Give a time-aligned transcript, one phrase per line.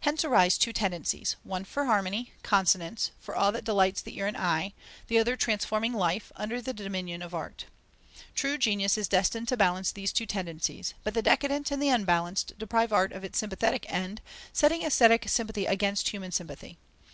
[0.00, 4.36] Hence arise two tendencies: one for harmony, consonance, for all that delights the ear and
[4.36, 4.74] eye;
[5.06, 7.64] the other transforming life, under the dominion of art.
[8.34, 12.58] True genius is destined to balance these two tendencies; but the decadent and the unbalanced
[12.58, 14.20] deprive art of its sympathetic end,
[14.52, 16.76] setting aesthetic sympathy against human sympathy.